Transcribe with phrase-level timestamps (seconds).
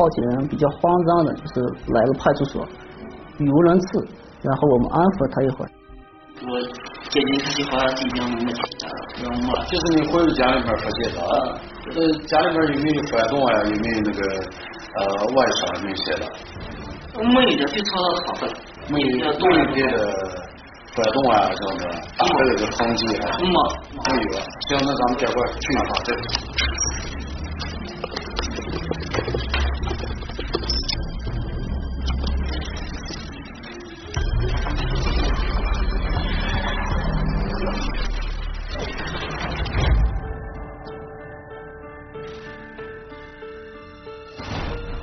[0.00, 1.60] 报警人比较慌张的，就是
[1.92, 2.66] 来了派出所，
[3.36, 4.08] 语无伦次，
[4.40, 5.68] 然后我们安抚他一会儿。
[6.40, 6.56] 我
[7.12, 11.60] 接近他的话，今天没钱了，要么就是你回到家里面发现的啊，
[11.92, 13.60] 呃，家里面有没有翻动啊？
[13.68, 14.20] 有没有那个
[14.96, 15.00] 呃
[15.36, 16.24] 外伤那些的？
[17.20, 18.56] 没的，就朝他好了，
[18.88, 20.00] 没有动一点的
[20.96, 21.84] 翻动啊什么的，
[22.16, 24.40] 打的那个痕迹啊，没没有啊。
[24.64, 26.08] 行，那咱们这块去一趟这。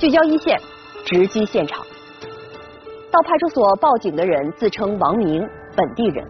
[0.07, 0.57] 聚焦一线，
[1.03, 1.85] 直击现场。
[3.11, 6.25] 到派出所报警的人自称王明，本地人。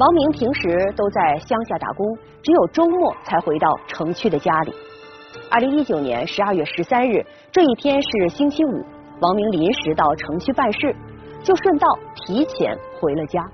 [0.00, 4.74] 王明平时都在乡下打工，只有周末才回到城区的家里。
[5.48, 8.84] 二零一九年十二月十三日，这一天是星期五，
[9.20, 10.92] 王明临时到城区办事，
[11.44, 13.48] 就顺道提前回了家。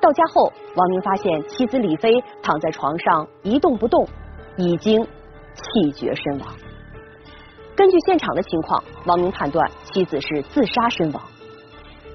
[0.00, 4.06] 到家后，王明发现妻子李飞躺在床上一动不动，
[4.56, 6.46] 已经气绝身亡。
[7.82, 11.20] 根据现场的情况，王明判断妻子是自杀身亡。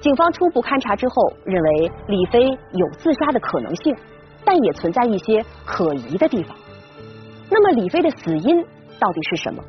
[0.00, 2.40] 警方初步勘查之后，认为李飞
[2.72, 3.94] 有自杀的可能性，
[4.46, 6.56] 但也存在一些可疑的地方。
[7.50, 8.64] 那么，李飞的死因
[8.98, 9.62] 到底是什么？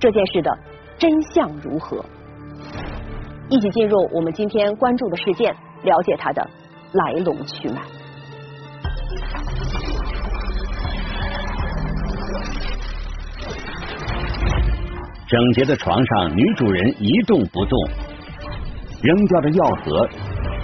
[0.00, 0.50] 这件事的
[0.98, 2.04] 真相如何？
[3.48, 5.54] 一起进入我们今天关注的事件，
[5.84, 6.50] 了解它的
[6.90, 7.80] 来龙去脉。
[15.26, 17.78] 整洁的床上，女主人一动不动，
[19.02, 20.06] 扔掉的药盒，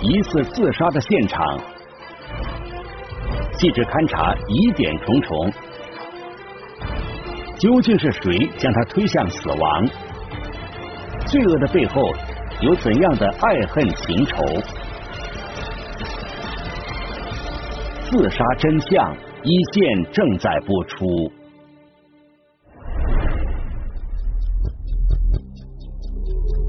[0.03, 1.59] 疑似自杀的现场。
[3.55, 5.51] 记者勘查，疑点重重，
[7.59, 9.87] 究竟是谁将她推向死亡？
[11.27, 12.03] 罪恶的背后
[12.61, 14.45] 有怎样的爱恨情仇？
[18.11, 21.40] 自杀真相，一线正在播出。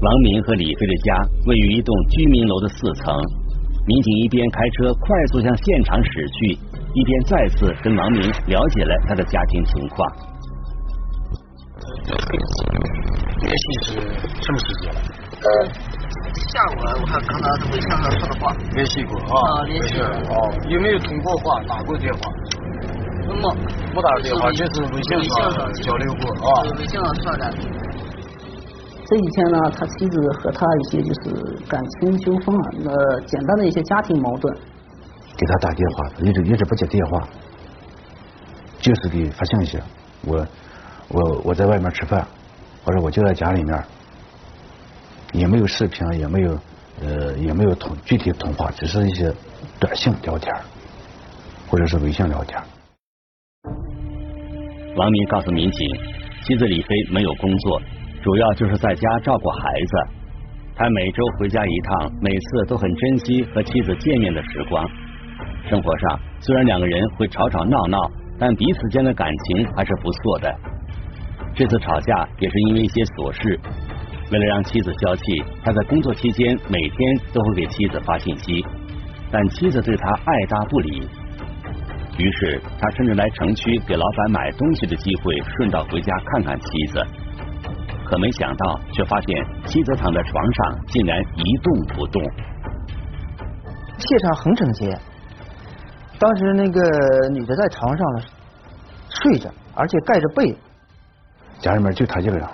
[0.02, 1.14] 王明和李飞的家
[1.46, 3.14] 位于一栋居民楼的四层，
[3.86, 6.58] 民警一边开车快速向现场驶去，
[6.92, 10.10] 一边再次跟王明了解了他的家庭情况。
[13.42, 13.94] 联系是
[14.42, 14.90] 什么时间？
[14.90, 15.48] 呃，
[16.50, 18.52] 下午我还刚拿微信上说的话。
[18.74, 19.62] 联系过啊？
[19.66, 20.34] 联系哦，
[20.68, 22.20] 有没有通过话打过电话？
[23.28, 23.34] 没，
[23.94, 26.62] 没打过电话，就是微信上交流过啊？
[26.76, 27.54] 微信上说的。
[29.12, 31.30] 这几天呢，他妻子和他一些就是
[31.68, 34.56] 感情纠纷啊，那，简单的一些家庭矛盾。
[35.36, 37.28] 给他打电话，一直一直不接电话，
[38.78, 39.78] 就是给发信息。
[40.24, 40.46] 我
[41.08, 42.26] 我我在外面吃饭，
[42.86, 43.84] 或者我就在家里面，
[45.32, 46.58] 也没有视频，也没有
[47.02, 49.30] 呃也没有通具体通话，只是一些
[49.78, 50.50] 短信聊天，
[51.68, 52.58] 或者是微信聊天。
[54.96, 55.88] 王明告诉民警，
[56.46, 57.82] 妻子李飞没有工作。
[58.22, 59.96] 主要就是在家照顾孩子，
[60.76, 64.88] 他每周回家一趟，每次都很珍惜和妻子见面的时光。
[65.68, 67.98] 生活上虽然两个人会吵吵闹闹，
[68.38, 70.54] 但彼此间的感情还是不错的。
[71.52, 73.58] 这次吵架也是因为一些琐事，
[74.30, 76.98] 为了让妻子消气，他在工作期间每天
[77.32, 78.64] 都会给妻子发信息，
[79.32, 81.08] 但妻子对他爱答不理。
[82.18, 87.04] 于是他趁着来城区给老板买东西的机会，顺道回家看看妻子。
[88.12, 92.22] 可没想到，却发现妻子躺在床上，竟然一动不动。
[93.96, 94.94] 现场很整洁，
[96.18, 96.82] 当时那个
[97.30, 98.06] 女的在床上
[99.08, 100.54] 睡着，而且盖着被。
[101.58, 102.46] 家里面就她一个人，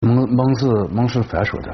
[0.00, 1.72] 门门是门是反锁的。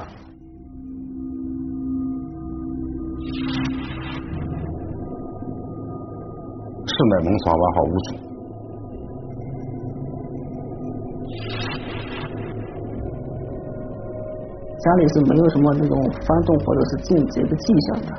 [6.86, 8.33] 室内门窗完好无阻。
[14.84, 18.12] 家里是没有什么那种翻动或者是进贼的迹象的。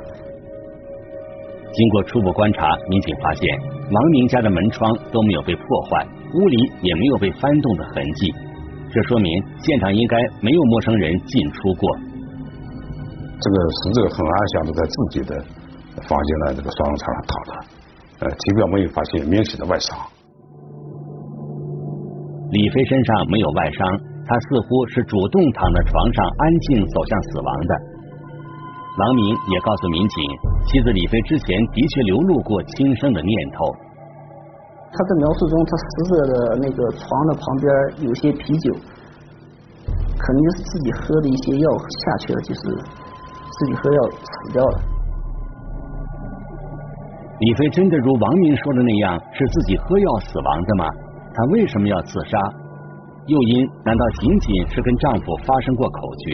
[1.70, 3.46] 经过初步观察，民警发现
[3.92, 6.04] 王明家的门窗都没有被破坏，
[6.34, 8.34] 屋里也没有被翻动的痕迹，
[8.90, 9.30] 这说明
[9.62, 11.96] 现场应该没有陌生人进出过。
[13.38, 15.36] 这个死者很安详的在自己的
[16.02, 17.52] 房间的这个双人床上躺着，
[18.26, 19.96] 呃，体表没有发现明显的外伤。
[22.50, 24.15] 李飞身上没有外伤。
[24.26, 27.72] 他似乎是主动躺在床上安静走向死亡的，
[28.98, 29.22] 王明
[29.54, 30.18] 也告诉民警，
[30.66, 33.70] 妻子李飞之前的确流露过轻生的念头。
[34.90, 38.74] 他在描述中，他死者的那个床的旁边有些啤酒，
[40.18, 44.80] 肯定是自己喝的一些药下去了，就是自己喝药死掉了。
[47.38, 50.90] 李飞真的如王明说的那样是自己喝药死亡的吗？
[51.34, 52.38] 他为什么要自杀？
[53.26, 56.26] 诱因难道仅仅是跟丈夫发生过口角？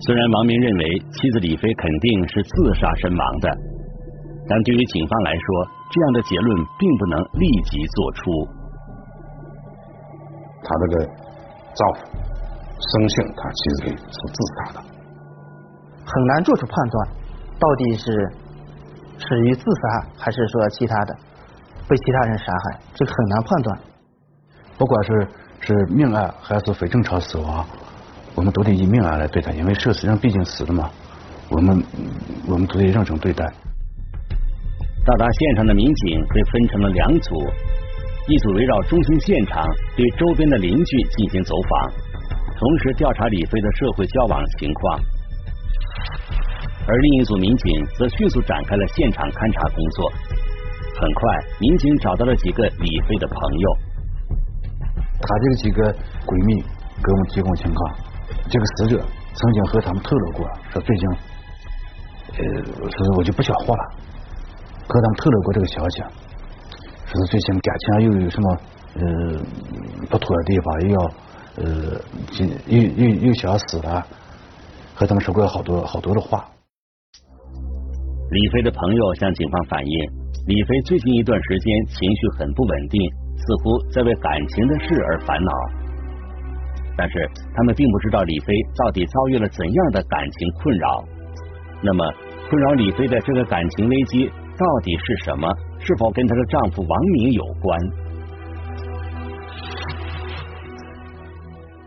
[0.00, 3.48] 虽然王明认为妻子李飞肯定是自杀身亡的，
[4.48, 5.44] 但对于警方来说，
[5.92, 8.20] 这样的结论并不能立即做出。
[10.64, 11.04] 他这个
[11.76, 12.00] 丈夫
[12.80, 14.80] 生性他妻子是自杀的，
[16.06, 17.08] 很难做出判断，
[17.60, 18.32] 到底是
[19.18, 21.14] 始于自杀还是说其他的
[21.90, 23.80] 被其他人杀害，这个很难判断。
[24.78, 25.28] 不管是
[25.58, 27.66] 是命案还是非正常死亡。
[28.36, 30.88] 我们都得以命案来对待，因为涉死人毕竟死了嘛，
[31.50, 31.82] 我们
[32.46, 33.44] 我们都得认真对待。
[35.04, 37.34] 到达现场的民警被分成了两组，
[38.28, 39.66] 一组围绕中心现场
[39.96, 41.90] 对周边的邻居进行走访，
[42.56, 45.00] 同时调查李飞的社会交往情况；
[46.86, 50.12] 而另一组民警则迅速展开了现场勘查工作。
[51.00, 51.20] 很快，
[51.58, 53.76] 民警找到了几个李飞的朋友，
[55.18, 55.90] 他这几个
[56.26, 57.96] 闺蜜给我们提供情况。
[58.50, 59.00] 这个死者
[59.32, 61.08] 曾经和他们透露过，说最近，
[62.36, 63.84] 呃，说我就不想活了，
[64.86, 66.02] 和他们透露过这个消息，
[67.06, 68.60] 说是最近感情又有什么
[68.94, 69.02] 呃
[70.10, 71.00] 不妥的地方，又要
[71.56, 71.64] 呃
[72.66, 74.06] 又又又想死了，
[74.94, 76.44] 和他们说过好多好多的话。
[78.30, 80.10] 李飞的朋友向警方反映，
[80.46, 82.98] 李飞最近一段时间情绪很不稳定，
[83.36, 85.52] 似乎在为感情的事而烦恼。
[86.96, 91.04] 但是他们并不知道李飞到底遭遇了怎样的感情困扰。
[91.82, 92.04] 那么，
[92.48, 95.46] 困扰李飞的这个感情危机到底是什么？
[95.78, 97.78] 是否跟她的丈夫王明有关？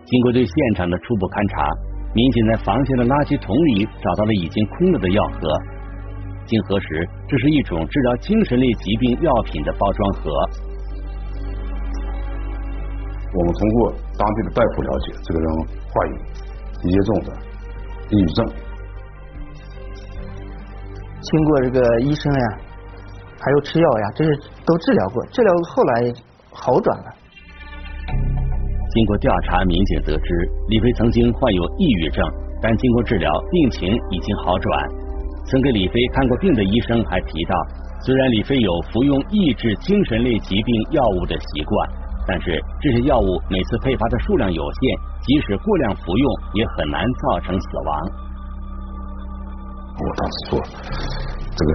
[0.05, 1.67] 经过对现场的初步勘查，
[2.13, 5.73] 民警在房间的垃圾桶里找到了已经空了的药盒。
[6.45, 10.31] 经核实，这是一种治疗精神类疾病药品的包装盒。
[13.36, 15.50] 我们通过当地的大夫了解，这个人
[15.90, 16.16] 患有
[16.90, 17.34] 严重的
[18.10, 18.45] 抑郁症。
[21.22, 22.57] 经过这个医生呀，
[23.39, 26.13] 还有吃药呀，这是都治疗过，治疗后来
[26.51, 27.06] 好转了。
[28.92, 32.24] 经过调查，民警得知李飞曾经患有抑郁症，
[32.62, 35.02] 但经过治疗，病情已经好转。
[35.45, 37.55] 曾给李飞看过病的医生还提到，
[38.05, 42.03] 虽然李飞有服用抑制精神类疾病药物的习惯。
[42.25, 44.79] 但是这些药物每次配发的数量有限，
[45.27, 47.91] 即使过量服用，也很难造成死亡。
[50.00, 50.59] 我当时说，
[51.51, 51.71] 这个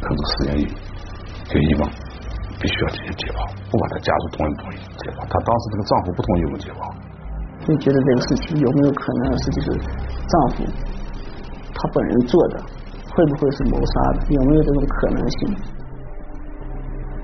[0.00, 0.64] 可能实验医
[1.50, 1.90] 就医嘛，
[2.62, 5.26] 必须要进行解剖，不管他家属同意不同意解剖。
[5.26, 6.78] 他当时这个丈夫不同意我们解剖。
[7.66, 9.66] 你觉得这个事情有没有可能是就是
[10.30, 10.62] 丈夫
[11.80, 12.60] 他本人做的？
[13.10, 14.34] 会不会是谋杀的？
[14.34, 15.54] 有没有这种可能性？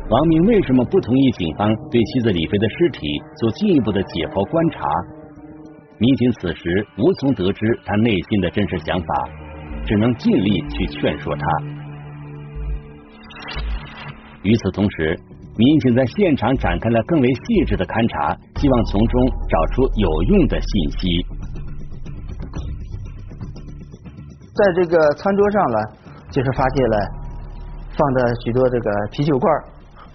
[0.09, 3.07] 王明为什么不同意警方对妻子李飞的尸体
[3.39, 4.79] 做进一步的解剖观察？
[5.99, 9.07] 民警此时无从得知他内心的真实想法，
[9.85, 11.43] 只能尽力去劝说他。
[14.43, 15.19] 与此同时，
[15.57, 21.27] 民警在现场展开了更为细致的勘查，希望从中找出有用的信息。
[24.57, 25.79] 在这个餐桌上呢，
[26.31, 26.97] 就是发现了
[27.97, 29.53] 放的许多这个啤酒罐。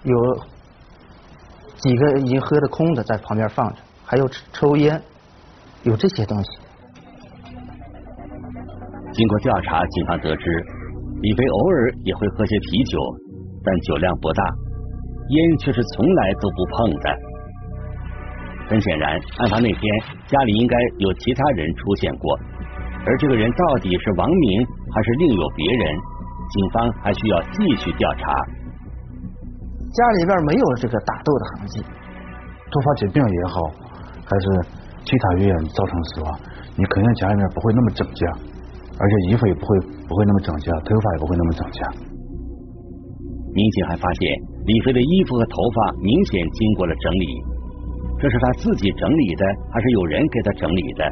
[0.04, 0.16] 有
[1.76, 5.00] 几个已经喝的空的在旁边放着，还有抽烟，
[5.84, 6.50] 有这些东西。
[9.12, 10.64] 经过调查，警方得知
[11.20, 12.98] 李飞偶尔也会喝些啤酒，
[13.62, 14.42] 但酒量不大，
[15.28, 17.16] 烟却是从来都不碰的。
[18.68, 19.80] 很显然，案发那天
[20.26, 22.38] 家里应该有其他人出现过，
[23.04, 25.98] 而这个人到底是王明还是另有别人？
[26.52, 28.28] 警方还需要继续调查。
[29.92, 31.80] 家里边没有这个打斗的痕迹，
[32.70, 33.72] 突发疾病也好，
[34.24, 34.46] 还是
[35.04, 36.38] 其他原因造成死亡，
[36.76, 38.26] 你肯定家里面不会那么整洁，
[38.98, 41.80] 而且衣服也不会不会那么整洁，头发也不会那么整洁。
[43.54, 44.22] 民警还发现
[44.64, 47.26] 李飞的衣服和头发明显经过了整理，
[48.20, 51.04] 这是他自己整理的，还是有人给他整理的？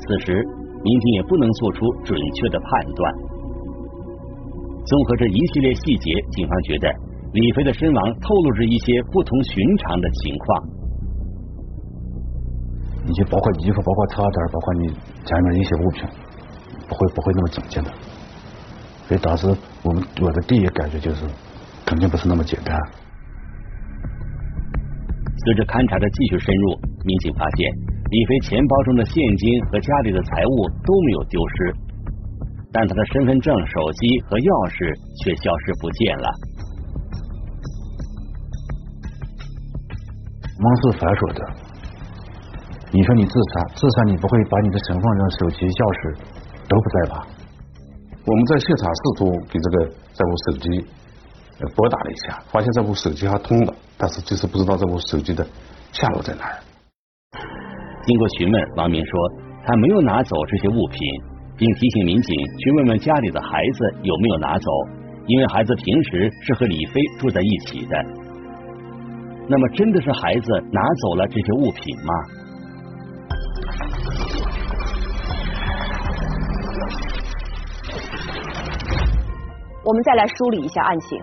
[0.00, 0.44] 此时
[0.82, 3.14] 民警也不能做出准确的判断。
[4.84, 6.88] 综合这一系列细节，警方觉得。
[7.32, 10.68] 李飞的身亡透露着一些不同寻常的情况。
[13.06, 14.88] 你就包括衣服，包括茶单，包括你
[15.24, 16.04] 家里面一些物品，
[16.86, 17.90] 不会不会那么整洁的。
[19.08, 19.46] 所以当时
[19.82, 21.24] 我们我的第一感觉就是，
[21.86, 22.78] 肯定不是那么简单。
[25.44, 27.72] 随着勘查的继续深入，民警发现
[28.12, 31.56] 李飞钱包中的现金和家里的财物都没有丢失，
[32.70, 34.84] 但他的身份证、手机和钥匙
[35.24, 36.28] 却消失不见了。
[40.60, 41.40] 忙是反说的，
[42.92, 46.20] 你说你自杀，自杀你不会把你的身份证、手机、钥匙
[46.68, 47.16] 都不在吧？
[48.28, 49.76] 我们在现场试图给这个
[50.12, 50.84] 这部手机
[51.72, 55.40] 拨打了一下，发现这部手机还通了，但是就是不知道这部手机的
[55.96, 56.60] 下落在哪儿。
[58.04, 59.12] 经过询问，王明说
[59.64, 60.98] 他没有拿走这些物品，
[61.56, 64.70] 并提醒民警去问问家里的孩子有没有拿走，
[65.26, 67.96] 因为孩子平时是和李飞住在一起的。
[69.48, 72.12] 那么，真的是孩子拿走了这些物品吗？
[79.84, 81.18] 我们再来梳理一下案情。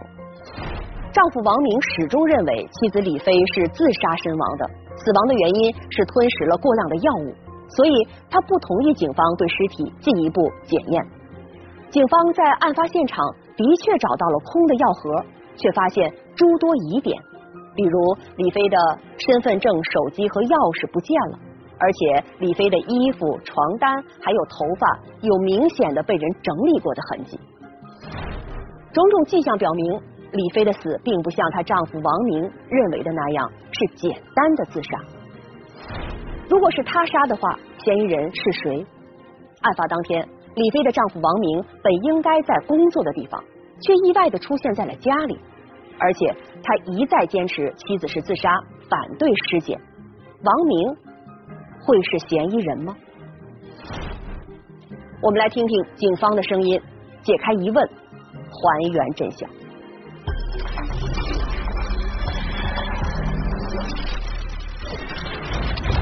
[1.12, 4.70] 丈夫王明始终认为妻子李飞是自杀身亡的，
[5.04, 7.34] 死亡的原因是吞食了过量的药物，
[7.70, 11.06] 所以他不同意警方对尸体进一步检验。
[11.90, 13.26] 警方在案发现场
[13.58, 15.26] 的确找到了空的药盒，
[15.56, 17.20] 却发现诸多疑点，
[17.76, 18.00] 比如
[18.36, 18.78] 李飞的
[19.18, 21.40] 身份证、手机和钥匙不见了，
[21.80, 27.40] 而且李飞的衣服、床单还有头发有明显的被人整理过的痕迹。
[28.92, 35.00] 种种迹象表明，李飞的死并不像她丈夫王明认为的那样是简单的自杀。
[36.50, 38.86] 如果是他杀的话，嫌疑人是谁？
[39.62, 43.44] 案发当天，李飞的丈夫王明本应该在工作的地方，
[43.82, 45.40] 却意外的出现在了家里，
[46.00, 48.50] 而且他一再坚持妻子是自杀，
[48.90, 49.80] 反对尸检。
[50.44, 50.96] 王明
[51.86, 52.96] 会是嫌疑人吗？
[55.22, 56.82] 我们来听听警方的声音，
[57.24, 57.90] 解开疑问。
[58.52, 59.48] 还原真相。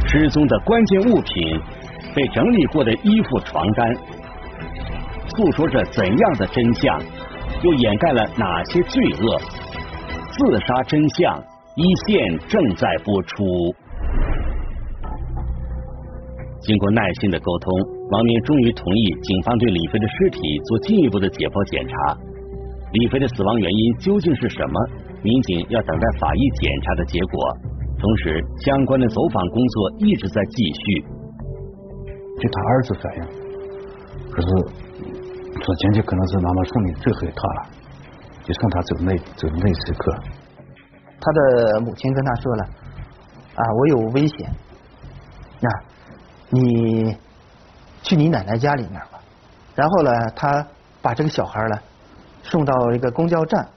[0.10, 1.62] 失踪的关键物品，
[2.16, 3.94] 被整理过的衣服、床单，
[5.36, 6.98] 诉说着怎样的真相？
[7.62, 9.38] 又掩盖了哪些罪恶？
[10.32, 11.44] 自杀真相
[11.76, 13.36] 一线正在播出。
[16.62, 17.74] 经过耐心的沟通，
[18.10, 21.94] 王明终于同意警方对李飞的尸体做进一步的解剖检查。
[22.94, 24.80] 李飞的死亡原因究竟是什么？
[25.22, 27.58] 民警要等待法医检查的结果。
[28.00, 31.08] 同时，相关的走访工作一直在继续。
[32.40, 33.24] 据他儿子反映，
[34.32, 34.48] 可是
[35.64, 37.70] 说今天可能是妈妈送你最后一趟了，
[38.44, 40.16] 就送他走那走那时刻。
[41.20, 42.64] 他的母亲跟他说了
[43.56, 44.52] ：“啊，我有危险，
[45.60, 45.70] 那
[46.50, 47.18] 你
[48.04, 49.20] 去你奶奶家里面吧。”
[49.76, 50.68] 然后呢，他
[51.02, 51.78] 把这个小孩呢。
[52.44, 53.68] 送到一个公交站，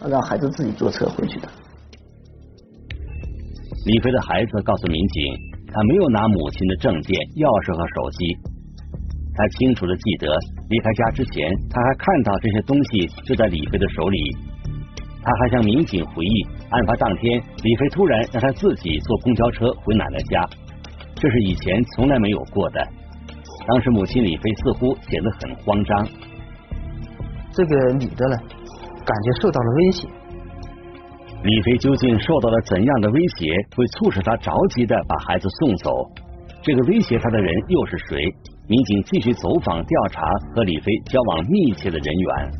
[0.00, 1.48] 让孩子自己坐车回去的。
[3.84, 5.22] 李飞的孩子告诉民警，
[5.66, 8.22] 他没有拿母亲的证件、钥匙和手机。
[9.34, 10.30] 他清楚的记得，
[10.70, 14.18] 离开家之前，他还看到这些东西就在李飞的手里。
[15.18, 20.46] 他还向民警回忆，案发当天，李飞突然让他自己坐公交车回奶奶家，
[21.18, 22.78] 这是以前从来没有过的。
[23.66, 26.06] 当时母亲李飞似乎显得很慌张。
[27.50, 28.36] 这个女的呢，
[29.02, 30.06] 感觉受到了威胁。
[31.44, 35.90] 李飞究竟受到了怎样的威胁，会促使他着急的把孩子送走？
[36.62, 38.32] 这个威胁他的人又是谁？
[38.68, 40.22] 民警继续走访调查
[40.54, 42.52] 和李飞交往密切的人员。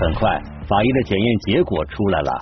[0.00, 2.32] 很快，法医的检验结果出来了，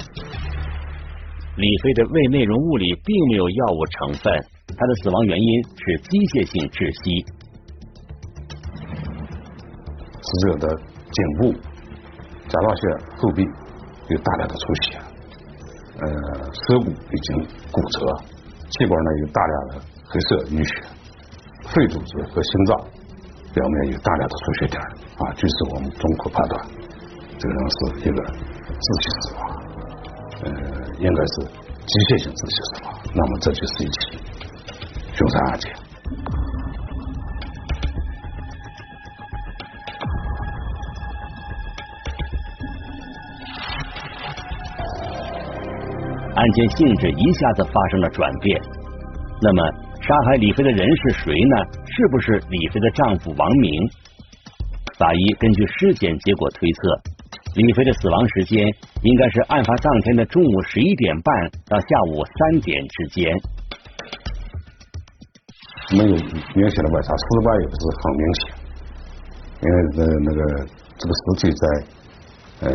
[1.56, 4.32] 李飞的胃内容物里并没有药物成分，
[4.66, 7.24] 他的死亡原因是机械性窒息。
[10.22, 10.74] 死者的
[11.12, 11.52] 颈部、
[12.48, 12.82] 甲状腺
[13.18, 13.44] 后壁
[14.08, 14.98] 有大量的出血，
[15.98, 16.06] 呃，
[16.52, 17.98] 舌骨已经骨折，
[18.70, 20.82] 气管呢有大量的黑色淤血，
[21.66, 22.78] 肺组织和心脏
[23.52, 24.80] 表面有大量的出血点
[25.18, 26.66] 啊，据此我们综合判断，
[27.38, 28.22] 这个人是一个
[28.78, 29.40] 窒息死亡，
[30.44, 30.48] 呃，
[30.98, 31.34] 应该是
[31.82, 34.22] 机械性窒息死亡，那么这就是一起
[35.14, 35.66] 凶杀案件。
[46.46, 48.60] 案件性质一下子发生了转变。
[49.42, 49.62] 那么，
[50.00, 51.56] 杀害李飞的人是谁呢？
[51.84, 53.72] 是不是李飞的丈夫王明？
[54.96, 56.80] 法医根据尸检结果推测，
[57.56, 58.64] 李飞的死亡时间
[59.02, 63.36] 应该是案发当天的中午十一点半到下午三点之间。
[65.90, 66.10] 没有
[66.54, 68.54] 明显的外伤，死法也不是很明显，
[69.62, 71.66] 因为呃那个这个尸体在
[72.60, 72.70] 呃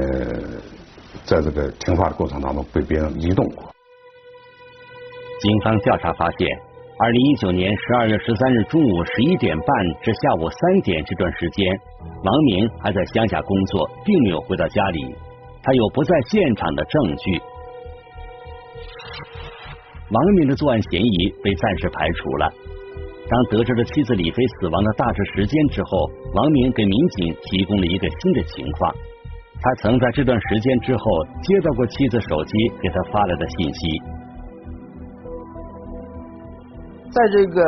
[1.25, 3.63] 在这个停发的过程当中被别人移动过。
[5.40, 6.48] 警方调查发现，
[7.00, 9.68] 二零一九年十二月十三日中午十一点半
[10.01, 11.66] 至下午三点这段时间，
[12.24, 15.16] 王明还在乡下工作，并没有回到家里，
[15.63, 17.42] 他有不在现场的证据。
[20.12, 22.54] 王明的作案嫌疑被暂时排除了。
[23.30, 28.94] 当得知了妻子李飞死亡的大致时间之后，王明给民警提供了一个新的情况：
[29.63, 31.03] 他曾在这段时间之后
[31.44, 32.51] 接到过妻子手机
[32.82, 34.01] 给他发来的信息。
[37.12, 37.63] 在这个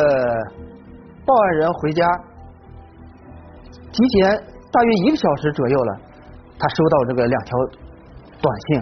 [1.25, 2.03] 报案人回家
[3.91, 4.35] 提前
[4.71, 5.99] 大约一个小时左右了，
[6.57, 7.57] 他收到这个两条
[8.41, 8.81] 短信。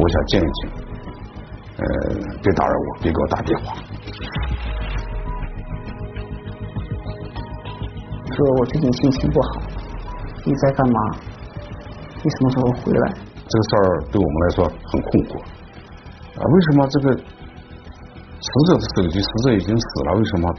[0.00, 0.70] 我想静一静，
[1.76, 1.84] 呃，
[2.42, 3.74] 别打扰我，别给我打电话。
[8.38, 9.48] 说我最近心情不好，
[10.46, 10.98] 你在干嘛？
[12.22, 13.14] 你什么时候回来？
[13.34, 15.42] 这个事儿对我们来说很困惑
[16.38, 16.40] 啊！
[16.46, 20.54] 为什么这个死者的手机，死者已经死了，为什么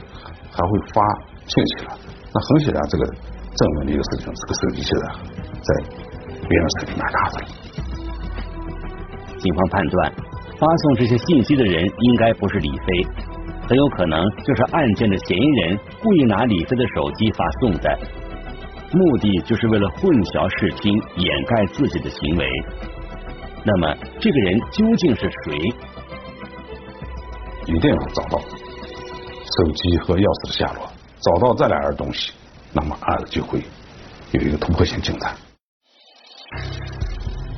[0.52, 1.00] 还会发
[1.46, 1.96] 信息了？
[2.28, 5.04] 那很显然，这个证明的一个事情，这个手机现在
[5.64, 5.68] 在
[6.46, 7.48] 别人手里面拿着了。
[9.38, 10.12] 警方判断，
[10.58, 13.06] 发送这些信息的人应该不是李飞，
[13.66, 17.98] 很有可能就是案件的嫌疑人故意拿李飞的手机发送的，
[18.92, 22.48] 目的就是为了混淆视听，掩盖自己的行为。
[23.62, 25.58] 那么，这个人究竟是谁？
[27.66, 30.88] 一定要找到手机和钥匙的下落，
[31.20, 32.32] 找到这两样东西，
[32.72, 33.60] 那么案子就会
[34.32, 35.36] 有一个突破性进展。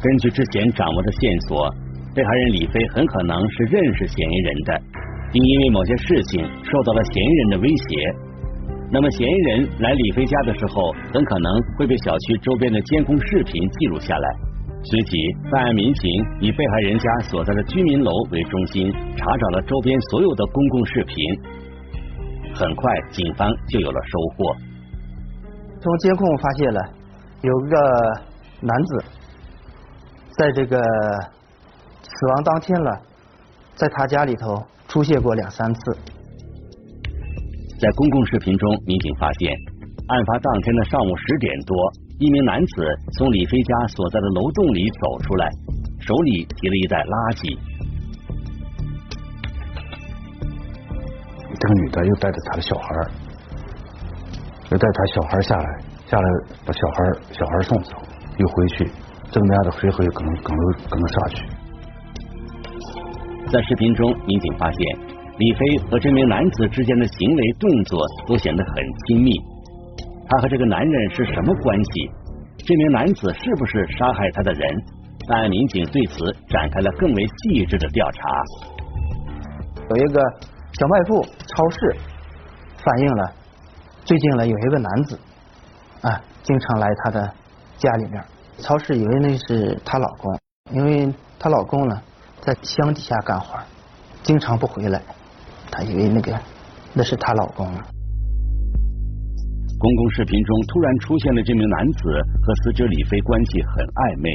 [0.03, 1.71] 根据之前掌握的线索，
[2.13, 4.83] 被害人李飞很可能是认识嫌疑人的，
[5.31, 8.32] 并因为某些事情受到了嫌疑人的威胁。
[8.93, 14.29] 那么，嫌疑人来李飞家的时候，很可能会被小区周边的监控视频记录下来。
[14.85, 15.17] 随即，
[15.51, 21.17] 办案民警以被害人家所在的居民楼为中心，查找了周边所有的公共视频。
[22.55, 24.57] 很快，警方就有了收获。
[25.81, 26.81] 从监控发现了
[27.41, 27.77] 有个
[28.61, 29.05] 男子。
[30.39, 30.83] 在这个
[32.03, 33.01] 死亡当天了，
[33.75, 35.97] 在他家里头出现过两三次。
[37.83, 39.51] 在公共视频中，民警发现，
[40.07, 41.75] 案发当天的上午十点多，
[42.21, 42.87] 一名男子
[43.19, 45.51] 从李飞家所在的楼栋里走出来，
[45.99, 47.59] 手里提了一袋垃圾。
[51.59, 52.87] 这个女的又带着她的小孩，
[54.71, 55.67] 又带她小孩下来，
[56.07, 56.27] 下来
[56.65, 57.03] 把小孩
[57.35, 57.99] 小孩送走，
[58.39, 58.87] 又回去。
[59.33, 61.43] 这个男的随后又可能可能可能杀去。
[63.51, 64.79] 在视频中，民警发现
[65.39, 68.75] 李飞和这名男子之间的行为动作都显得很
[69.07, 69.33] 亲密。
[70.29, 72.11] 他和这个男人是什么关系？
[72.59, 74.71] 这名男子是不是杀害他的人？
[75.29, 78.21] 办案民警对此展开了更为细致的调查。
[79.91, 80.21] 有一个
[80.79, 81.97] 小卖部、超市
[82.85, 83.33] 反映了，
[84.05, 85.19] 最近呢有一个男子
[86.03, 87.33] 啊，经常来他的
[87.77, 88.23] 家里面。
[88.59, 90.39] 超市以为那是她老公，
[90.73, 92.01] 因为她老公呢
[92.41, 93.59] 在乡底下干活，
[94.23, 95.01] 经常不回来，
[95.73, 96.39] 她以为那个
[96.93, 97.67] 那是她老公。
[97.67, 97.75] 公
[99.97, 102.01] 共视频中突然出现的这名男子
[102.45, 104.31] 和死者李飞关系很暧昧，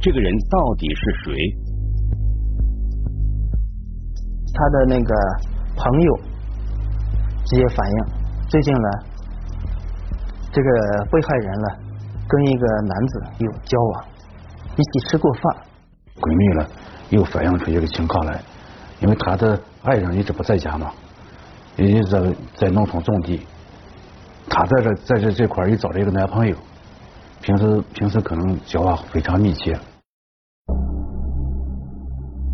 [0.00, 1.32] 这个人到底是谁？
[4.52, 5.14] 他的那个
[5.76, 6.18] 朋友
[7.46, 8.04] 直接反映，
[8.48, 8.88] 最近呢
[10.50, 10.68] 这个
[11.12, 11.68] 被害人呢。
[12.30, 14.04] 跟一个男子有交往，
[14.76, 15.42] 一起吃过饭。
[16.20, 16.68] 闺蜜呢
[17.08, 18.44] 又反映出一个情况来，
[19.00, 20.90] 因为她的爱人一直不在家嘛，
[21.76, 22.20] 一直在
[22.54, 23.40] 在农村种地，
[24.48, 26.56] 她在这在这这块又找了一个男朋友，
[27.40, 29.78] 平时平时可能交往非常密切。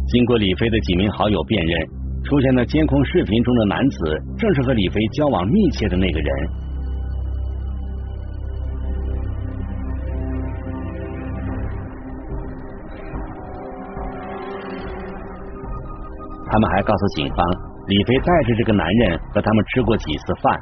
[0.06, 1.88] 经过李飞的几名好友辨认，
[2.24, 3.98] 出现在监控视频中的男子
[4.38, 6.63] 正是和李飞交往密切的那个人。
[16.54, 17.44] 他们还告诉警方，
[17.88, 20.54] 李飞带着这个男人和他们吃过几次饭，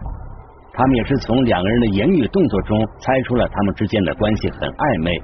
[0.73, 5.21] 他们也是从两个人的言语动作中猜出了他们之间的关系很暧昧，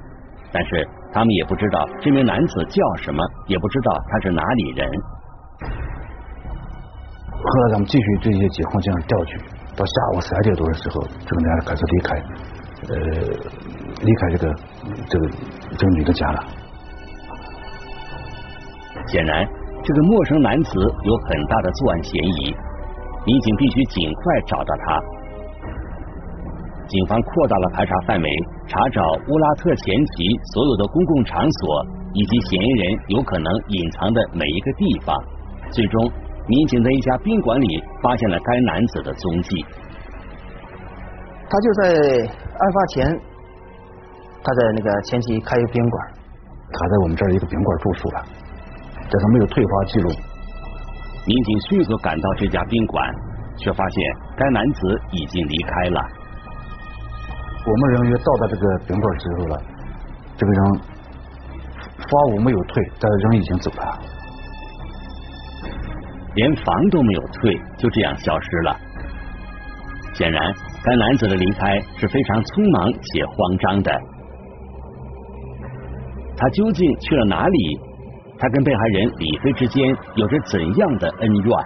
[0.53, 4.85] 但是他们也不知道这名男子叫什么，也不知道他是哪里人。
[7.33, 9.41] 后来咱们继续对这些监控进行调取，
[9.73, 12.13] 到下午三点多的时候，这个男的开始离开，
[12.93, 12.95] 呃，
[14.05, 14.53] 离开这个
[15.09, 15.29] 这个
[15.73, 16.39] 这个女的家了。
[19.07, 19.49] 显然，
[19.83, 22.55] 这个陌生男子有很大的作案嫌疑，
[23.25, 24.99] 民警必须尽快找到他。
[26.87, 28.29] 警方扩大了排查范围，
[28.67, 35.15] 查找乌拉特前旗所有的公共场所以及嫌疑人有可能隐藏的每一个地方。
[35.71, 36.11] 最终，
[36.47, 39.65] 民警在一家宾馆里发现了该男子的踪迹。
[41.49, 41.83] 他就在
[42.27, 43.19] 案发前，
[44.43, 46.07] 他在那个前旗开一个宾馆，
[46.73, 48.25] 他在我们这儿一个宾馆住宿了，
[49.09, 50.09] 但是没有退房记录。
[51.25, 53.13] 民警迅速赶到这家宾馆，
[53.57, 54.03] 却发现
[54.37, 56.01] 该男子已经离开了。
[57.65, 59.61] 我们人员到达这个宾馆之后了，
[60.37, 60.63] 这个人
[62.09, 63.99] 房屋没有退，但是人已经走了，
[66.35, 68.77] 连房都没有退，就这样消失了。
[70.13, 73.91] 显然，该男子的离开是非常匆忙且慌张的。
[76.37, 77.79] 他究竟去了哪里？
[78.39, 81.57] 他跟被害人李飞之间有着怎样的恩怨？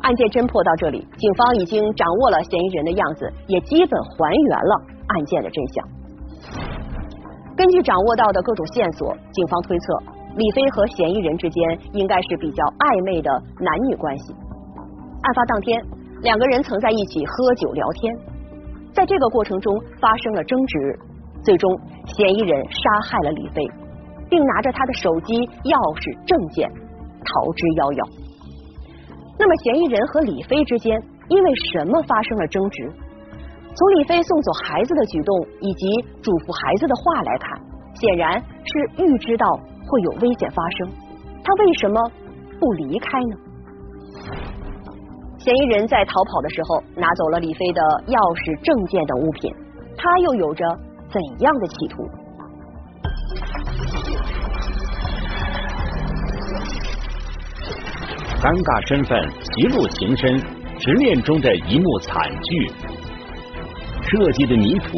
[0.00, 5.84] 案件侦破到这里，警方已经掌握了嫌疑人的样子，也基本还原了案件的真相。
[7.56, 9.98] 根据掌握到的各种线索，警方推测
[10.36, 14.32] 李飞和嫌疑人之间应该是比较暧昧的男女关系。
[14.32, 15.80] 案发当天，
[16.24, 18.16] 两个人曾在一起喝酒聊天，
[18.94, 20.98] 在这个过程中发生了争执，
[21.44, 21.70] 最终
[22.16, 23.62] 嫌疑人杀害了李飞，
[24.30, 25.34] 并拿着他的手机、
[25.68, 28.00] 钥匙、证件逃之夭夭。
[29.38, 30.96] 那么，嫌疑人和李飞之间
[31.28, 32.88] 因为什么发生了争执？
[33.76, 35.28] 从李飞送走孩子的举动
[35.60, 35.84] 以及
[36.24, 37.52] 嘱咐孩子的话来看，
[38.00, 39.44] 显然是预知到
[39.84, 40.88] 会有危险发生。
[41.44, 42.00] 他为什么
[42.56, 43.36] 不离开呢？
[45.44, 49.52] 嫌疑人在逃跑的时候拿走了李飞的钥匙、证件等物品，
[49.92, 50.64] 他又有着
[51.12, 52.00] 怎样的企图？
[58.40, 59.20] 尴尬身份，
[59.52, 60.40] 歧路情深，
[60.80, 62.72] 执念中的一幕惨剧。
[64.00, 64.96] 设计的迷途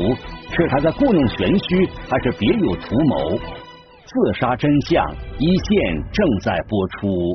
[0.54, 3.34] 是他在故弄玄虚，还是别有图谋？
[3.34, 5.04] 自杀真相
[5.40, 5.74] 一线
[6.12, 7.34] 正在播出。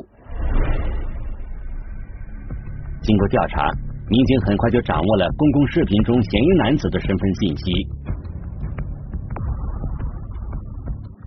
[3.02, 3.68] 经过调查，
[4.08, 7.72] 民警很快就掌握了公共视频中嫌疑男子的身份信息：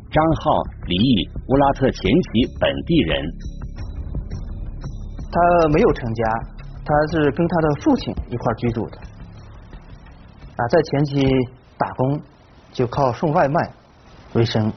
[0.10, 3.26] 张浩，离异，乌拉特前旗本地人。
[5.32, 6.24] 他没有成家，
[6.86, 8.98] 他是跟他的父亲一块居住的，
[10.56, 11.28] 啊，在前期
[11.78, 12.22] 打工
[12.72, 13.60] 就靠送外卖
[14.34, 14.72] 为生。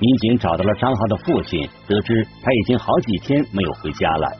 [0.00, 4.32] 民警找到了张浩的父亲，得知他已经好几天没有回家了。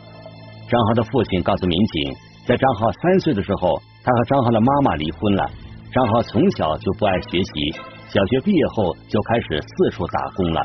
[0.73, 5.45] 张浩的父亲告诉民警，在张浩三岁的时候，他和张浩的妈妈离婚了。
[5.93, 7.77] 张浩从小就不爱学习，
[8.09, 10.63] 小学毕业后就开始四处打工了。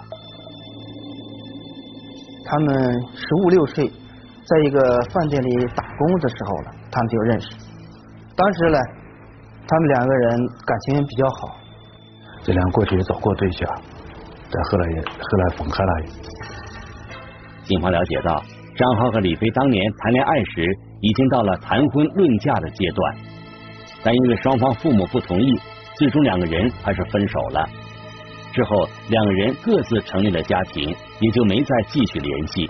[2.45, 4.79] 他们十五六岁，在一个
[5.11, 7.49] 饭店里打工的时候了，他们就认识。
[8.33, 8.79] 当时呢，
[9.67, 11.57] 他们两个人感情比较好。
[12.43, 13.69] 这俩过去也找过对象，
[14.49, 15.91] 但后来也后来分开了。
[17.65, 18.41] 警方了解到，
[18.77, 20.63] 张浩和李飞当年谈恋爱时，
[21.01, 23.15] 已经到了谈婚论嫁的阶段，
[24.03, 25.51] 但因为双方父母不同意，
[25.97, 27.67] 最终两个人还是分手了。
[28.53, 32.69] 之后，两个人各自成立了家庭，也就没再继续联系。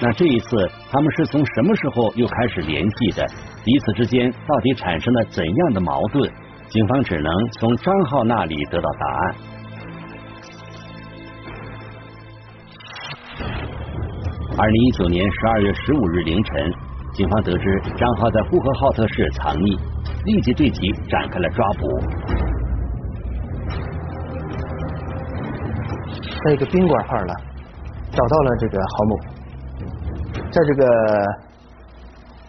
[0.00, 3.24] 那这一次，他们是从什么时候又开始联系的？
[3.64, 6.28] 彼此之间到底产生了怎样的矛盾？
[6.68, 9.34] 警方只能从张浩那里得到答案。
[14.58, 16.72] 二零一九年十二月十五日凌晨，
[17.14, 19.80] 警方得知张浩在呼和浩特市藏匿，
[20.26, 21.88] 立即对其展开了抓捕。
[26.44, 27.34] 在一个宾馆儿了，
[28.10, 29.16] 找到了这个郝某，
[30.50, 30.86] 在这个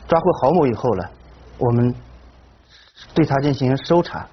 [0.05, 1.03] 抓获郝某以后呢，
[1.57, 1.95] 我们
[3.15, 4.27] 对他进行搜查，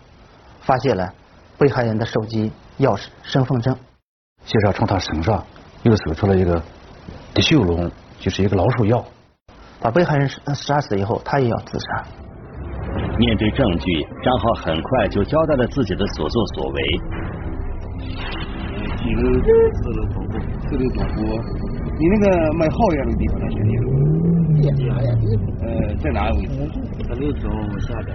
[0.60, 1.08] 发现了
[1.56, 3.72] 被害人的手机、钥匙、身份证。
[4.44, 5.44] 接着从他身上
[5.84, 6.60] 又搜出了一个
[7.34, 9.04] 地秀龙，就是一个老鼠药。
[9.80, 12.04] 把被害人杀死以后，他也要自杀。
[13.18, 16.82] 面对证据，张浩很快就交代了自己的所作所为。
[18.98, 20.32] 记录四楼窗户，
[20.68, 21.16] 四楼窗户，
[21.98, 23.70] 你那个卖耗烟的地方在哪里？
[25.62, 26.48] 呃，在哪个位置？
[27.08, 28.08] 在六层下边。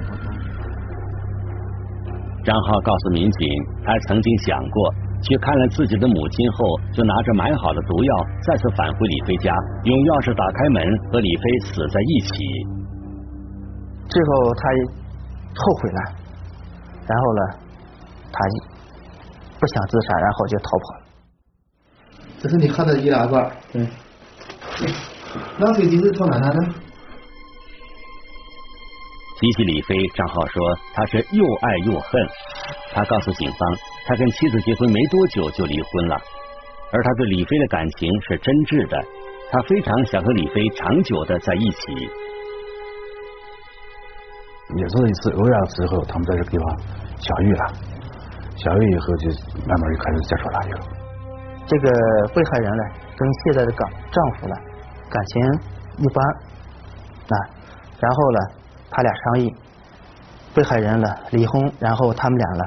[2.43, 3.49] 张浩告诉民警，
[3.83, 4.93] 他曾经想过
[5.25, 8.11] 去看了自己的母亲后，就拿着买好的毒药
[8.45, 9.49] 再次返回李飞家，
[9.83, 12.33] 用钥匙打开门和李飞死在一起。
[14.05, 14.61] 最后他
[15.57, 15.99] 后悔了，
[17.09, 17.41] 然后呢，
[18.31, 18.37] 他
[19.59, 21.01] 不想自杀，然后就逃跑了。
[22.39, 23.51] 这是你喝的易拉罐。
[23.73, 23.87] 对。
[25.57, 26.59] 那水晶是从哪来的？
[29.39, 32.27] 提起李飞，张浩说他是又爱又恨。
[32.93, 33.59] 他告诉警方，
[34.07, 36.15] 他跟妻子结婚没多久就离婚了，
[36.91, 38.97] 而他对李飞的感情是真挚的，
[39.51, 42.09] 他非常想和李飞长久的在一起。
[44.77, 46.65] 也是一次偶然之后，他们在这个地方
[47.19, 47.73] 相遇了，
[48.57, 49.29] 相遇以后就
[49.67, 50.57] 慢慢就开始接触了。
[50.63, 50.73] 就
[51.67, 51.91] 这个
[52.33, 52.83] 被害人呢，
[53.17, 54.55] 跟现在的丈丈夫呢
[55.09, 55.43] 感情
[55.99, 56.25] 一般
[57.29, 57.35] 啊，
[57.99, 58.39] 然后呢，
[58.95, 59.53] 他俩商议，
[60.55, 62.63] 被害人了离婚，然后他们俩了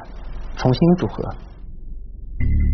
[0.59, 1.25] 重新组合。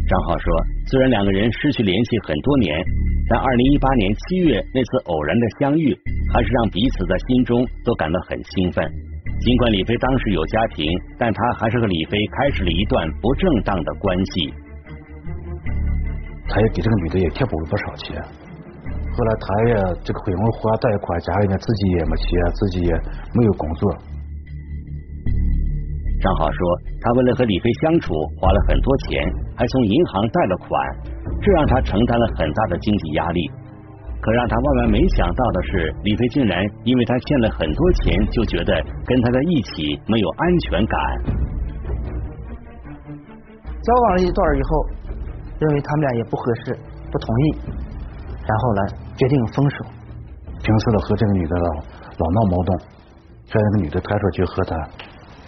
[0.09, 0.53] 张浩说，
[0.91, 2.77] 虽然两个人失去联系很多年，
[3.31, 5.95] 但二零一八年七月那次偶然的相遇，
[6.33, 8.85] 还是让彼此在心中都感到很兴奋。
[9.39, 10.85] 尽管李飞当时有家庭，
[11.17, 14.53] 但他还是和李飞开始了一段不正当的关系。
[16.49, 18.21] 他也给这个女的也贴补了不少钱，
[19.17, 22.93] 后来他也这个婚后还贷款，家里面自己也没钱，自己也
[23.33, 23.95] 没有工作。
[26.21, 26.59] 张浩说，
[27.01, 29.23] 他为了和李飞相处，花了很多钱，
[29.55, 30.69] 还从银行贷了款，
[31.41, 33.51] 这让他承担了很大的经济压力。
[34.21, 38.73] 可让他万万没想到的是，李飞竟然因为他欠了很多钱，就觉得
[39.07, 40.99] 跟他在一起没有安全感。
[43.85, 44.87] 交往了一段以后，
[45.61, 46.75] 认为他们俩也不合适，
[47.13, 47.55] 不同意，
[48.49, 48.81] 然后呢，
[49.17, 49.77] 决定分手。
[50.63, 51.69] 平时呢和这个女的老
[52.19, 52.81] 老闹矛盾，
[53.47, 54.77] 这个女的抬出就和他，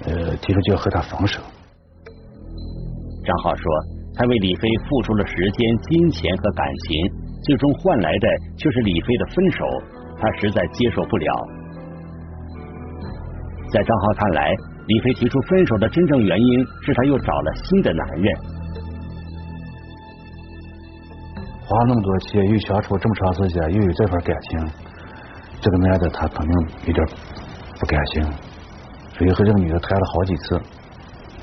[0.07, 1.41] 呃，提出就要和他分手。
[3.25, 3.65] 张浩说，
[4.15, 7.27] 他为李飞付出了时间、金钱和感情。
[7.43, 9.65] 最终换来的却是李飞的分手，
[10.19, 11.33] 他实在接受不了。
[13.73, 14.53] 在张浩看来，
[14.87, 18.35] 李飞提出分手的真正原因是他又找了新的男人。
[21.69, 24.71] 花那么多钱，又相处这么长时间，又有这份感情，
[25.61, 27.05] 这个男的他肯定有点
[27.81, 28.23] 不甘心，
[29.19, 30.61] 所以和这个女的谈了好几次，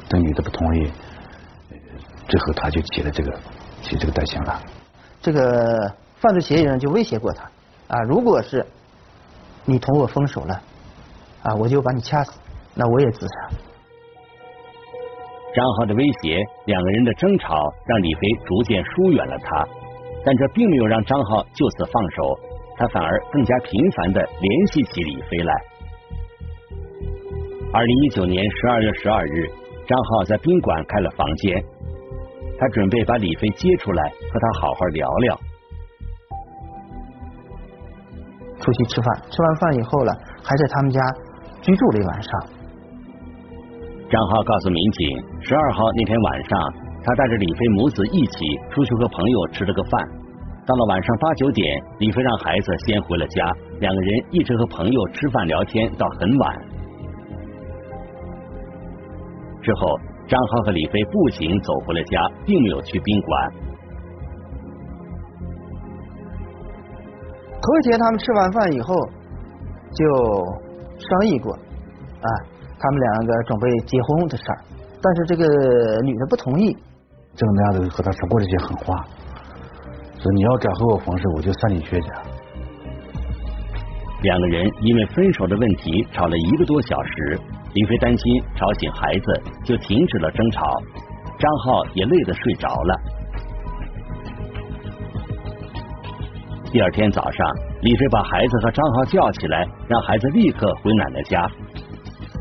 [0.07, 0.89] 这女的不同意，
[2.29, 3.37] 最后他就起了这个
[3.81, 4.61] 起这个担心了。
[5.21, 7.43] 这个犯罪嫌疑人就威胁过他
[7.89, 8.65] 啊，如果是
[9.65, 10.61] 你同我分手了
[11.43, 12.39] 啊，我就把你掐死，
[12.73, 13.33] 那我也自杀。
[15.53, 17.55] 张浩的威胁，两个人的争吵，
[17.87, 19.67] 让李飞逐渐疏远了他，
[20.25, 22.39] 但这并没有让张浩就此放手，
[22.77, 25.53] 他反而更加频繁的联系起李飞来。
[27.73, 29.49] 二零一九年十二月十二日，
[29.87, 31.63] 张浩在宾馆开了房间。
[32.59, 35.39] 他准备把李飞接出来，和他好好聊聊。
[38.61, 41.01] 出去吃饭，吃完饭以后了，还在他们家
[41.61, 42.31] 居住了一晚上。
[44.09, 46.73] 张浩告诉民警，十二号那天晚上，
[47.03, 50.09] 他带着李飞母子一起出去和朋友吃了个饭。
[50.65, 56.59] 到了晚上八九点，李飞让孩子先回了家，两个人一直和朋友吃饭聊天到很晚。
[59.61, 59.99] 之后。
[60.25, 63.51] 张浩和李飞步行走回了家，并没有去宾馆。
[67.61, 68.95] 头一天他们吃完饭以后
[69.91, 70.05] 就
[70.97, 72.29] 商议过啊，
[72.79, 74.59] 他们两个准备结婚的事儿，
[75.01, 75.45] 但是这个
[76.03, 76.75] 女的不同意。
[77.35, 79.03] 这个男的和他说过这些狠话，
[80.21, 82.07] 说你要敢和我分手，我就扇你全家。
[84.21, 87.39] 两个人因为分手的问题吵了一个多小时。
[87.73, 90.61] 李飞担心吵醒孩子，就停止了争吵。
[91.39, 93.01] 张浩也累得睡着了。
[96.71, 97.47] 第二天早上，
[97.81, 101.49] 李飞把孩子和张浩叫起来，让孩子立刻回奶奶家，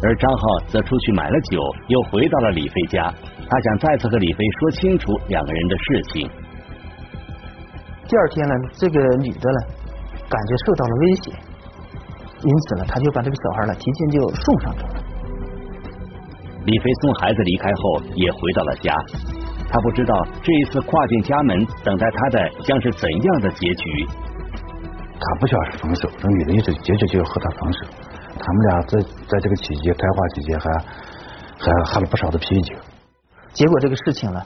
[0.03, 3.13] 而张浩则出去买了酒，又回到了李飞家。
[3.53, 6.31] 他想再次和李飞说清楚两个人的事情。
[8.09, 9.61] 第二天呢，这个女的呢，
[10.27, 11.33] 感觉受到了威胁，
[12.41, 15.05] 因此呢，他就把这个小孩呢提前就送上去了。
[16.65, 18.95] 李飞送孩子离开后，也回到了家。
[19.69, 24.07] 他不知道这一次跨进家门，等待他的将是怎样的结局。
[25.21, 27.85] 他不想是分手，这女的一直坚决就要和他分手。
[28.39, 30.71] 他们俩在在这个期间谈话期间，还
[31.59, 32.75] 还喝了不少的啤酒。
[33.53, 34.45] 结果这个事情了，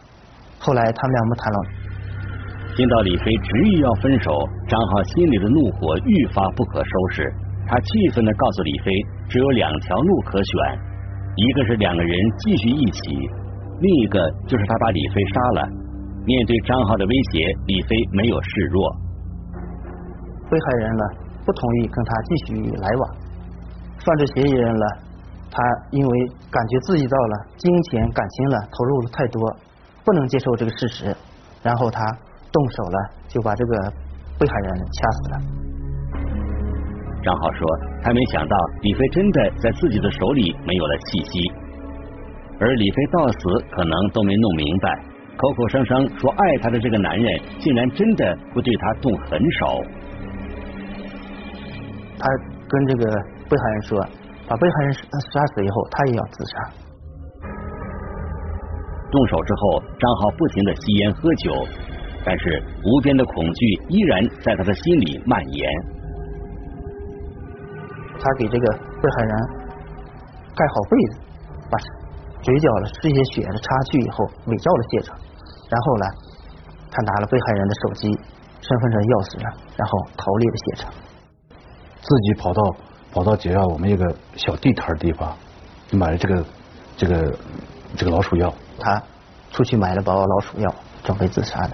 [0.59, 1.59] 后来他们俩没谈了。
[2.77, 4.31] 听到李飞执意要分手，
[4.69, 7.33] 张浩心里的怒火愈发不可收拾。
[7.69, 8.93] 他气愤的告诉李飞，
[9.29, 10.79] 只有两条路可选。
[11.37, 13.01] 一个是两个人继续一起，
[13.81, 15.69] 另一个就是他把李飞杀了。
[16.25, 18.97] 面对张浩的威胁，李飞没有示弱。
[20.51, 21.05] 被害人呢
[21.45, 23.11] 不同意跟他继续来往，
[24.05, 24.87] 犯罪嫌疑人呢，
[25.57, 26.13] 他因为
[26.51, 29.41] 感觉自己到了金钱感情了投入了太多，
[30.05, 31.17] 不能接受这个事实，
[31.63, 32.05] 然后他
[32.53, 33.93] 动手了，就把这个
[34.39, 35.41] 被害人掐死了。
[37.23, 37.67] 张浩说，
[38.03, 41.51] 他没想到李飞真的在自己的手里没有了气息，
[42.61, 43.39] 而李飞到死
[43.73, 45.01] 可能都没弄明白，
[45.39, 49.83] 口口声声说爱他的这个男人，竟然真的会对他动狠手。
[52.19, 52.29] 他
[52.69, 53.11] 跟这个
[53.49, 54.07] 被害人说，
[54.49, 56.55] 把被害人杀死以后，他也要自杀。
[59.11, 61.53] 动手之后，张浩不停的吸烟喝酒，
[62.25, 65.71] 但是无边的恐惧依然在他的心里蔓延。
[68.19, 69.37] 他给这个被害人
[70.55, 71.19] 盖好被子，
[71.71, 71.79] 把
[72.43, 75.17] 嘴角的这些血的擦去以后，伪造了现场，
[75.71, 76.07] 然后呢，
[76.91, 78.09] 他拿了被害人的手机、
[78.61, 79.39] 身份证、钥匙，
[79.77, 80.93] 然后逃离了现场。
[82.01, 82.63] 自己跑到
[83.17, 85.35] 跑到街上我们一个小地摊地方，
[85.91, 86.45] 买了这个
[86.99, 87.35] 这个
[87.97, 88.53] 这个老鼠药。
[88.79, 89.03] 他
[89.51, 91.71] 出去买了包老鼠药，准备自杀的。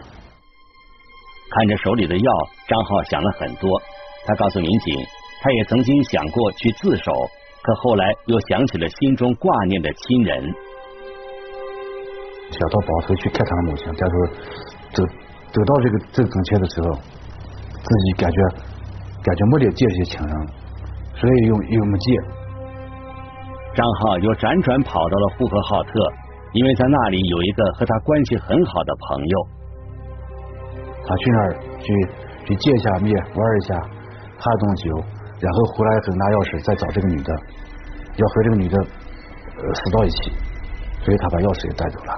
[1.51, 2.33] 看着手里的药，
[2.69, 3.69] 张浩想了很多。
[4.25, 4.95] 他告诉民警，
[5.43, 7.13] 他也曾经想过去自首，
[7.61, 10.45] 可后来又想起了心中挂念的亲人。
[12.53, 14.15] 想到保头去看他的母亲，但是
[14.93, 15.05] 走
[15.51, 18.39] 走到这个这个跟前的时候，自己感觉
[19.25, 20.49] 感觉没得见这些亲人，
[21.23, 22.07] 所以又又没借。
[23.79, 25.93] 张浩又辗转跑到了呼和浩特。
[26.53, 29.37] 因为在那里有一个和他关系很好的朋友，
[31.01, 31.87] 他去那儿去
[32.45, 33.73] 去见一下面，玩一下，
[34.37, 34.93] 喝顿酒，
[35.41, 37.33] 然后回来后拿钥匙再找这个女的，
[38.21, 40.37] 要和这个女的呃死到一起，
[41.01, 42.13] 所以他把钥匙也带走了。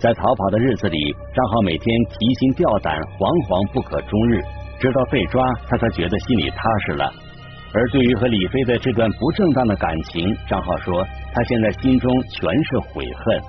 [0.00, 4.42] 在逃跑的日子里，张浩每天提心吊胆，惶惶不可终日，
[4.82, 7.08] 直到被抓，他才觉得心里踏实了。
[7.72, 13.40] 而对于和李飞的这段不正当的感情，张浩说，他现在心中全是悔恨。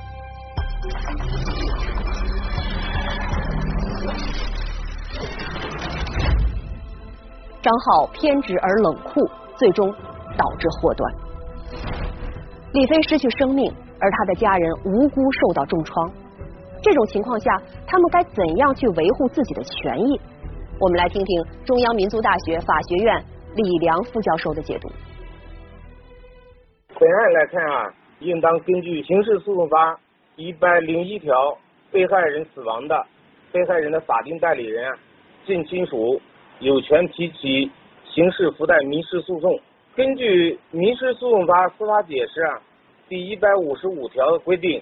[7.64, 9.92] 张浩偏执而冷酷，最终
[10.38, 11.14] 导致祸端。
[12.74, 16.12] 李飞失去生命，而他的家人无辜受到重创。
[16.84, 20.22] 这种情况下，他们该怎样去维护自己的权益？
[20.80, 23.24] 我们来听听中央民族大学法学院。
[23.56, 24.90] 李良副教授的解读。
[27.00, 30.00] 本案来看啊，应当根据刑事诉讼法
[30.36, 31.56] 一百零一条，
[31.92, 33.06] 被害人死亡的，
[33.52, 34.92] 被害人的法定代理人，
[35.46, 36.20] 近亲属
[36.60, 37.72] 有权提起
[38.12, 39.60] 刑事附带民事诉讼。
[39.96, 42.60] 根据民事诉讼法司法解释啊，
[43.08, 44.82] 第一百五十五条的规定，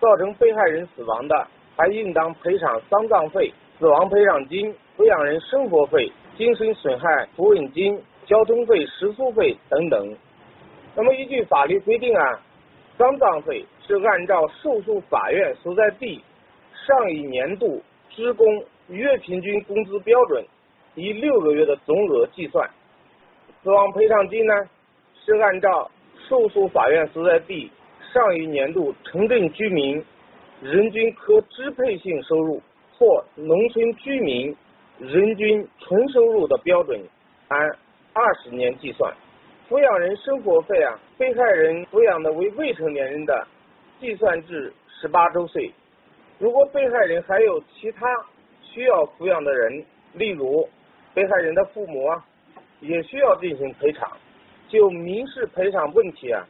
[0.00, 6.10] 造成被害人死亡的，还应当赔偿丧葬费、死亡赔偿金、抚养人生活费。
[6.36, 10.16] 精神损害抚慰金、交通费、食宿费等等。
[10.94, 12.40] 那么依据法律规定啊，
[12.96, 16.22] 丧葬费是按照受诉法院所在地
[16.86, 20.44] 上一年度职工月平均工资标准
[20.94, 22.70] 以六个月的总额计算。
[23.64, 24.54] 死亡赔偿金呢，
[25.24, 25.90] 是按照
[26.28, 27.68] 受诉法院所在地
[28.12, 30.00] 上一年度城镇居民
[30.62, 32.62] 人均可支配性收入
[32.98, 34.56] 或农村居民。
[35.00, 37.00] 人均纯收入的标准
[37.46, 37.60] 按
[38.12, 39.14] 二十年计算，
[39.70, 43.46] 抚养人生活费啊，被害人抚养的为未成年人的，
[44.00, 45.72] 计算至十八周岁。
[46.40, 48.08] 如果被害人还有其他
[48.60, 49.84] 需要抚养的人，
[50.14, 50.68] 例如
[51.14, 52.24] 被害人的父母啊，
[52.80, 54.10] 也需要进行赔偿。
[54.68, 56.44] 就民事赔偿问题啊，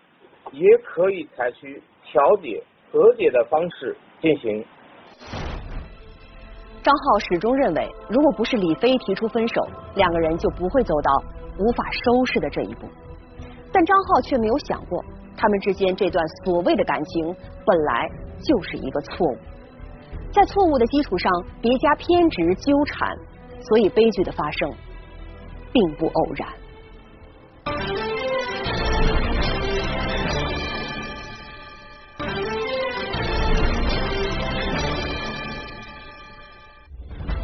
[0.52, 4.64] 也可以采取调解、和解的方式进行。
[6.82, 11.22] 张浩始终认为，如果不是李飞提出分手，两个人就不会走到
[11.58, 12.86] 无法收拾的这一步。
[13.72, 15.04] 但张浩却没有想过，
[15.36, 18.08] 他们之间这段所谓的感情本来
[18.42, 19.36] 就是一个错误，
[20.32, 23.14] 在错误的基础上叠加偏执纠缠，
[23.60, 24.72] 所以悲剧的发生
[25.72, 26.48] 并不偶然。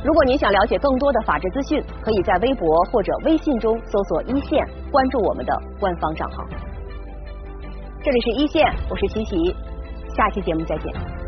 [0.04, 6.44] 如果您想了解更多的法治资讯，可以在微博或者微信中搜索“一线”，关注我们的官方账号。
[8.02, 9.56] 这里是一线，我是琪琪，
[10.14, 11.23] 下期节目再见。